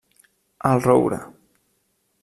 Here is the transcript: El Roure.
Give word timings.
El 0.69 0.81
Roure. 0.87 1.21